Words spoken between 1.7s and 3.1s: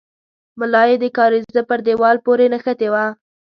دېوال پورې نښتې وه.